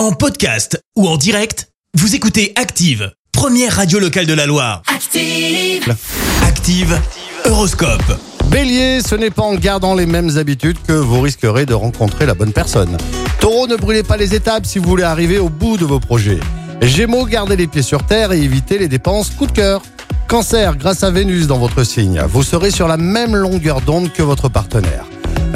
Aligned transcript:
En 0.00 0.12
podcast 0.12 0.82
ou 0.96 1.06
en 1.06 1.18
direct, 1.18 1.68
vous 1.92 2.14
écoutez 2.14 2.54
Active, 2.56 3.12
première 3.32 3.76
radio 3.76 3.98
locale 3.98 4.24
de 4.24 4.32
la 4.32 4.46
Loire. 4.46 4.80
Active. 4.86 5.94
Active, 6.42 6.98
Horoscope. 7.44 8.18
Bélier, 8.46 9.02
ce 9.06 9.14
n'est 9.14 9.28
pas 9.28 9.42
en 9.42 9.56
gardant 9.56 9.94
les 9.94 10.06
mêmes 10.06 10.38
habitudes 10.38 10.78
que 10.88 10.94
vous 10.94 11.20
risquerez 11.20 11.66
de 11.66 11.74
rencontrer 11.74 12.24
la 12.24 12.32
bonne 12.32 12.54
personne. 12.54 12.96
Taureau, 13.40 13.66
ne 13.66 13.76
brûlez 13.76 14.02
pas 14.02 14.16
les 14.16 14.34
étapes 14.34 14.64
si 14.64 14.78
vous 14.78 14.88
voulez 14.88 15.02
arriver 15.02 15.36
au 15.36 15.50
bout 15.50 15.76
de 15.76 15.84
vos 15.84 16.00
projets. 16.00 16.40
Gémeaux, 16.80 17.26
gardez 17.26 17.56
les 17.56 17.66
pieds 17.66 17.82
sur 17.82 18.06
terre 18.06 18.32
et 18.32 18.40
évitez 18.40 18.78
les 18.78 18.88
dépenses 18.88 19.28
coup 19.28 19.46
de 19.46 19.52
cœur. 19.52 19.82
Cancer, 20.28 20.76
grâce 20.76 21.04
à 21.04 21.10
Vénus 21.10 21.46
dans 21.46 21.58
votre 21.58 21.84
signe, 21.84 22.22
vous 22.26 22.42
serez 22.42 22.70
sur 22.70 22.88
la 22.88 22.96
même 22.96 23.36
longueur 23.36 23.82
d'onde 23.82 24.10
que 24.14 24.22
votre 24.22 24.48
partenaire. 24.48 25.04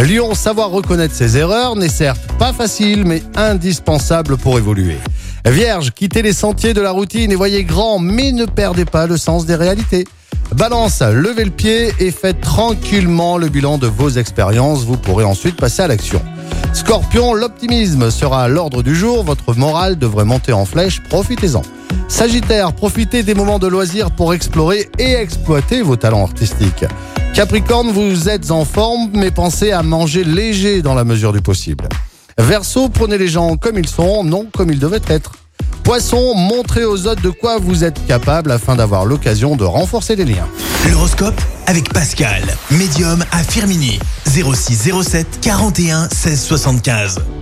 Lion, 0.00 0.34
savoir 0.34 0.70
reconnaître 0.70 1.14
ses 1.14 1.36
erreurs 1.36 1.76
n'est 1.76 1.88
certes 1.88 2.20
pas 2.38 2.52
facile, 2.52 3.04
mais 3.04 3.22
indispensable 3.36 4.36
pour 4.36 4.58
évoluer. 4.58 4.96
Vierge, 5.44 5.92
quittez 5.92 6.22
les 6.22 6.32
sentiers 6.32 6.72
de 6.72 6.80
la 6.80 6.90
routine 6.92 7.30
et 7.30 7.34
voyez 7.34 7.62
grand, 7.62 7.98
mais 7.98 8.32
ne 8.32 8.46
perdez 8.46 8.84
pas 8.84 9.06
le 9.06 9.16
sens 9.16 9.44
des 9.44 9.54
réalités. 9.54 10.06
Balance, 10.56 11.02
levez 11.02 11.44
le 11.44 11.50
pied 11.50 11.92
et 11.98 12.10
faites 12.10 12.40
tranquillement 12.40 13.36
le 13.36 13.48
bilan 13.48 13.78
de 13.78 13.86
vos 13.86 14.08
expériences, 14.08 14.84
vous 14.84 14.96
pourrez 14.96 15.24
ensuite 15.24 15.56
passer 15.56 15.82
à 15.82 15.86
l'action. 15.88 16.22
Scorpion, 16.72 17.34
l'optimisme 17.34 18.10
sera 18.10 18.44
à 18.44 18.48
l'ordre 18.48 18.82
du 18.82 18.94
jour, 18.94 19.22
votre 19.24 19.54
morale 19.54 19.98
devrait 19.98 20.24
monter 20.24 20.52
en 20.52 20.64
flèche, 20.64 21.02
profitez-en. 21.08 21.62
Sagittaire, 22.08 22.72
profitez 22.72 23.22
des 23.22 23.34
moments 23.34 23.58
de 23.58 23.66
loisirs 23.66 24.10
pour 24.10 24.34
explorer 24.34 24.88
et 24.98 25.12
exploiter 25.12 25.82
vos 25.82 25.96
talents 25.96 26.22
artistiques. 26.22 26.84
Capricorne, 27.34 27.90
vous 27.90 28.28
êtes 28.28 28.50
en 28.50 28.64
forme, 28.64 29.10
mais 29.14 29.30
pensez 29.30 29.72
à 29.72 29.82
manger 29.82 30.22
léger 30.24 30.82
dans 30.82 30.94
la 30.94 31.04
mesure 31.04 31.32
du 31.32 31.40
possible. 31.40 31.88
Verseau, 32.38 32.88
prenez 32.88 33.18
les 33.18 33.28
gens 33.28 33.56
comme 33.56 33.78
ils 33.78 33.88
sont, 33.88 34.24
non 34.24 34.46
comme 34.52 34.70
ils 34.70 34.78
devaient 34.78 35.00
être. 35.08 35.32
Poisson, 35.82 36.34
montrez 36.34 36.84
aux 36.84 37.06
autres 37.06 37.22
de 37.22 37.30
quoi 37.30 37.58
vous 37.58 37.84
êtes 37.84 38.06
capable 38.06 38.52
afin 38.52 38.76
d'avoir 38.76 39.04
l'occasion 39.04 39.56
de 39.56 39.64
renforcer 39.64 40.14
les 40.16 40.24
liens. 40.24 40.48
L'horoscope 40.90 41.40
avec 41.66 41.92
Pascal, 41.92 42.42
médium 42.70 43.24
à 43.32 43.42
Firmini. 43.42 43.98
0607 44.26 45.40
41 45.40 46.08
16 46.10 46.40
75. 46.40 47.41